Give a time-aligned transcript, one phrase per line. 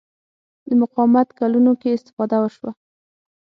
[0.67, 2.71] د مقاومت کلونو کې استفاده وشوه